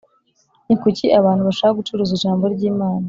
ni 0.65 0.75
kuki 0.81 1.05
abantu 1.19 1.41
bashaka 1.47 1.77
gucuruza 1.79 2.11
ijambo 2.17 2.43
ry 2.53 2.63
‘Imana 2.71 2.99